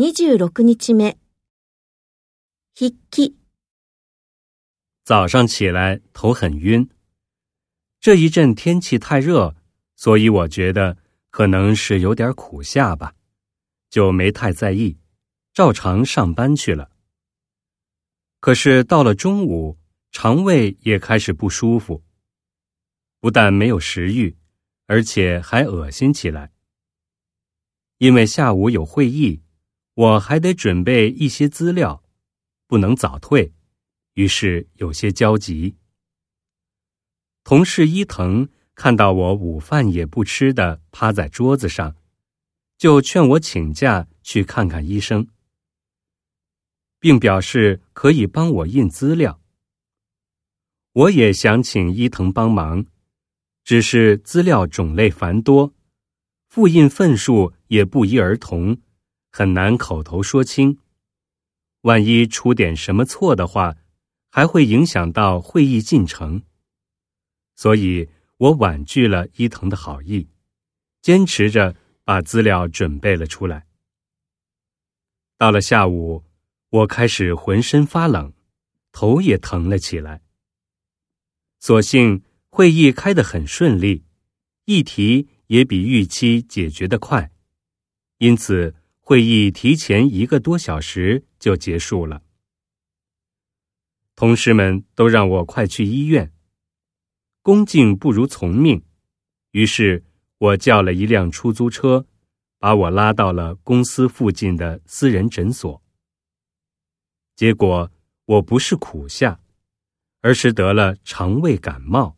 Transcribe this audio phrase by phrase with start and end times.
[0.00, 1.14] 26日目。
[2.74, 3.36] 筆記、
[5.04, 6.88] 早上起来头很晕，
[8.00, 9.54] 这一阵天气太热，
[9.96, 10.96] 所以我觉得
[11.28, 13.14] 可能是有点苦夏吧，
[13.90, 14.96] 就没太在意，
[15.52, 16.90] 照常上班去了。
[18.40, 19.76] 可是到了中午，
[20.12, 22.02] 肠胃也开始不舒服，
[23.20, 24.34] 不但没有食欲，
[24.86, 26.50] 而且还恶心起来。
[27.98, 29.42] 因为下午有会议，
[30.00, 32.02] 我还得准备一些资料，
[32.66, 33.52] 不能早退，
[34.14, 35.76] 于是有些焦急。
[37.44, 41.96] 同事伊藤看到我午饭也不吃的趴在桌子上，
[42.78, 45.28] 就劝我请假去看看医生，
[46.98, 49.38] 并表示可以帮我印资料。
[50.92, 52.86] 我也想请伊藤帮忙，
[53.64, 55.74] 只是资料种类繁多。
[56.48, 58.78] 复印份数也不一而同，
[59.30, 60.78] 很难口头说清。
[61.82, 63.76] 万一出点什么错的话，
[64.28, 66.42] 还会影响到会议进程。
[67.56, 70.28] 所以我婉拒了伊藤的好意，
[71.00, 73.66] 坚持着把资料准备了出来。
[75.38, 76.24] 到了下午，
[76.68, 78.32] 我开始浑身发冷，
[78.92, 80.22] 头也疼了起来。
[81.58, 84.04] 所幸会议开得很顺利，
[84.64, 85.28] 议题。
[85.50, 87.32] 也比预期解决的快，
[88.18, 88.72] 因此
[89.10, 92.22] 会议提前一个多小时就结束了。
[94.14, 96.32] 同事们都让我快去医院，
[97.42, 98.84] 恭敬不如从命，
[99.50, 100.04] 于是
[100.38, 102.06] 我叫了一辆出租车，
[102.60, 105.82] 把我拉到了公司附近的私人诊所。
[107.34, 107.90] 结果
[108.26, 109.40] 我不是苦夏，
[110.20, 112.16] 而是得了肠胃感冒。